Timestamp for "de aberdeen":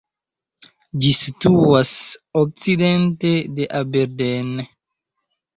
3.61-4.53